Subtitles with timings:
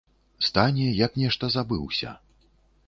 [0.47, 2.17] Стане, як нешта забыўся.